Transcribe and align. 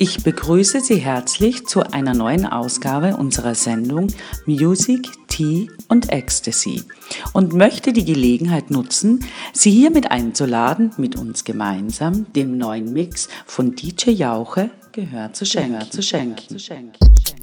Ich 0.00 0.22
begrüße 0.22 0.80
Sie 0.80 0.96
herzlich 0.96 1.66
zu 1.66 1.82
einer 1.82 2.14
neuen 2.14 2.46
Ausgabe 2.46 3.16
unserer 3.16 3.56
Sendung 3.56 4.06
Music, 4.46 5.10
Tea 5.26 5.68
und 5.88 6.12
Ecstasy 6.12 6.84
und 7.32 7.52
möchte 7.52 7.92
die 7.92 8.04
Gelegenheit 8.04 8.70
nutzen, 8.70 9.24
Sie 9.52 9.72
hiermit 9.72 10.12
einzuladen, 10.12 10.92
mit 10.98 11.16
uns 11.16 11.44
gemeinsam 11.44 12.32
dem 12.32 12.58
neuen 12.58 12.92
Mix 12.92 13.28
von 13.44 13.74
DJ 13.74 14.10
Jauche 14.10 14.70
Gehör 14.92 15.32
zu 15.32 15.44
schenken. 15.44 15.78
Gehör 15.78 15.90
zu 15.90 16.02
schenken. 16.02 16.56
Bye. 16.56 17.37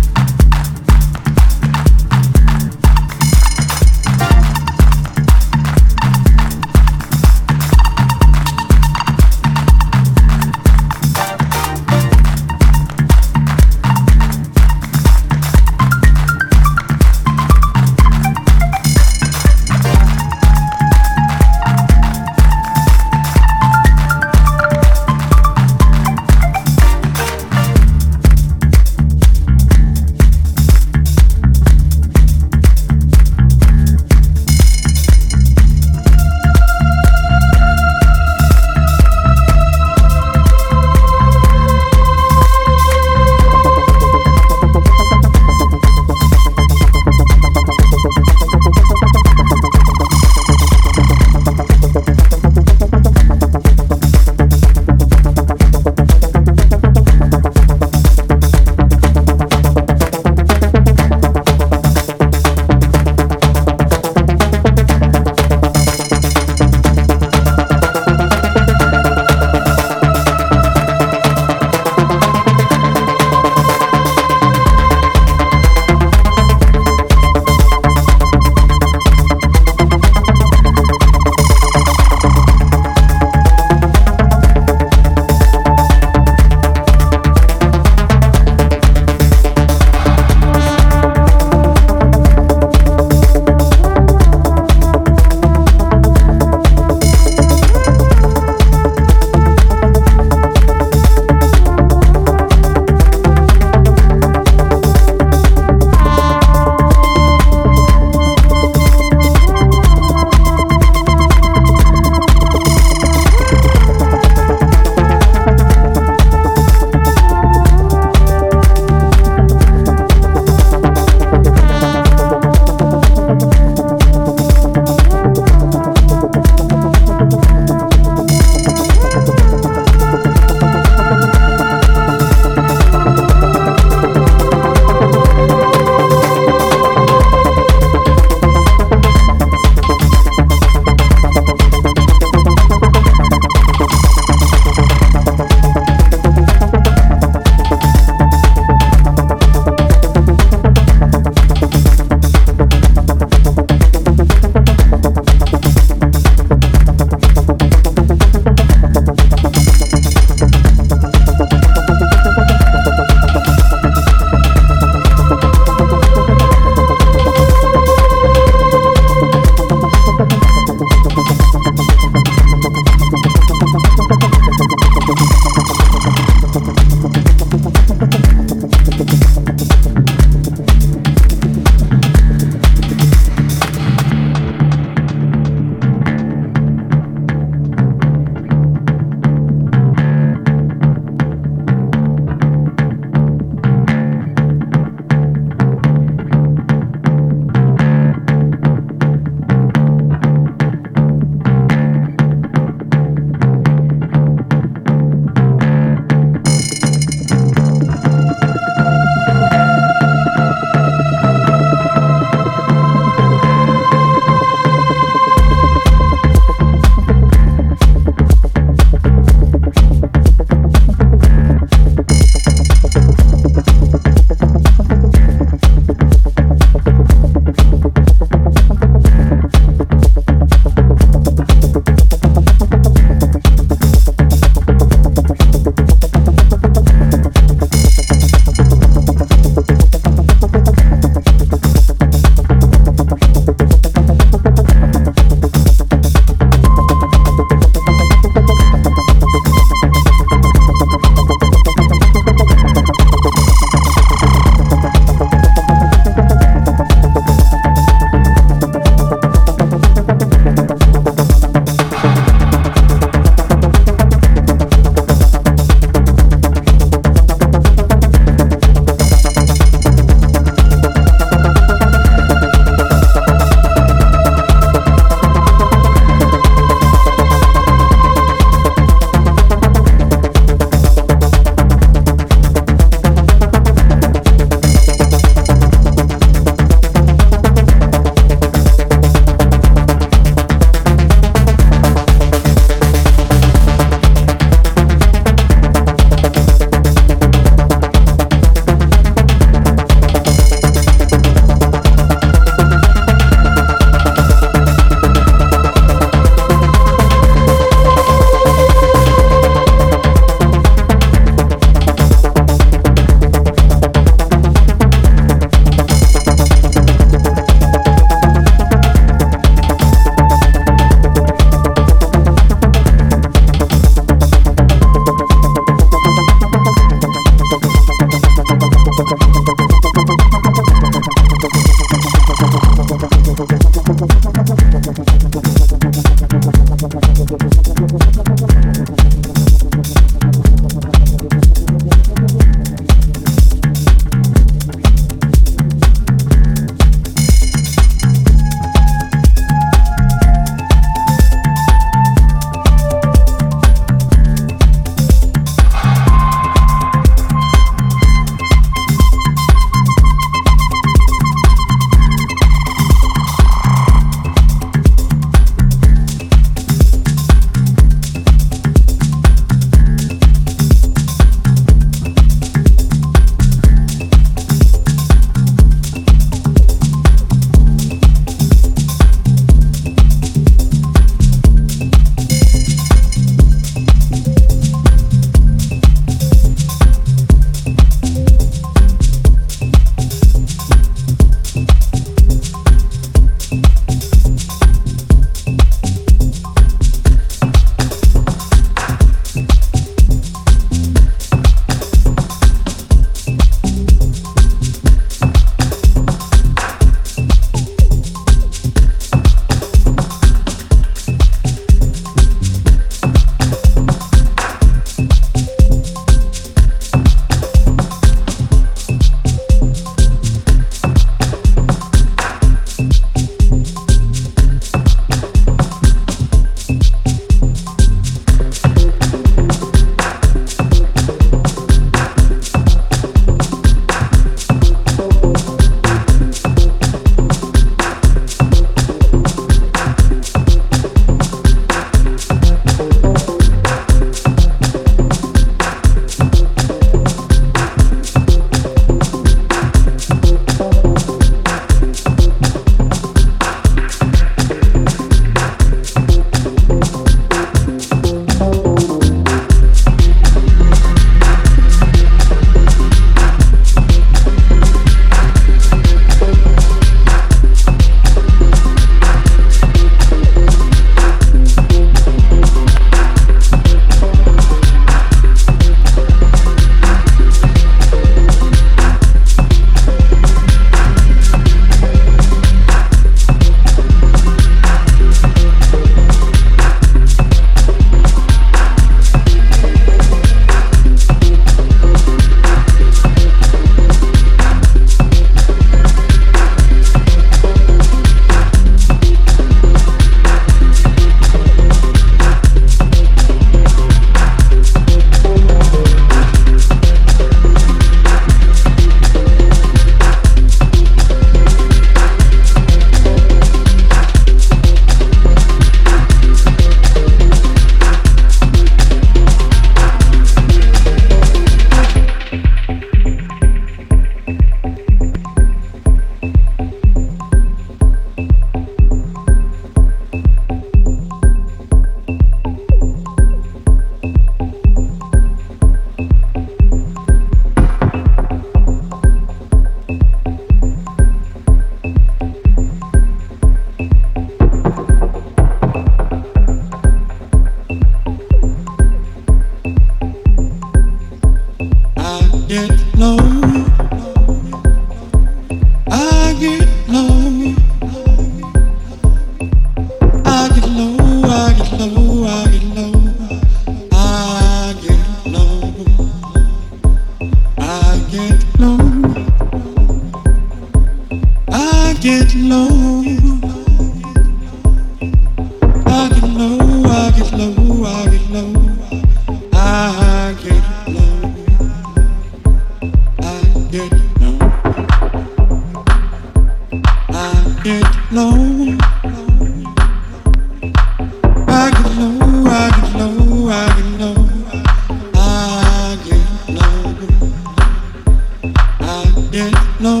no. 599.80 600.00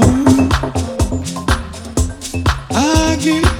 I 2.70 3.16
get 3.20 3.57